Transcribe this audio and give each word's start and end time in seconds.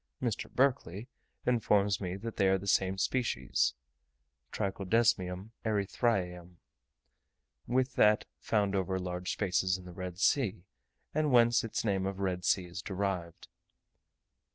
Mr. 0.19 0.49
Berkeley 0.49 1.07
informs 1.45 2.01
me 2.01 2.15
that 2.15 2.37
they 2.37 2.47
are 2.47 2.57
the 2.57 2.65
same 2.65 2.97
species 2.97 3.75
(Trichodesmium 4.51 5.51
erythraeum) 5.63 6.55
with 7.67 7.93
that 7.97 8.25
found 8.39 8.73
over 8.73 8.97
large 8.97 9.31
spaces 9.31 9.77
in 9.77 9.85
the 9.85 9.93
Red 9.93 10.17
Sea, 10.17 10.63
and 11.13 11.31
whence 11.31 11.63
its 11.63 11.85
name 11.85 12.07
of 12.07 12.19
Red 12.19 12.43
Sea 12.45 12.65
is 12.65 12.81
derived. 12.81 13.47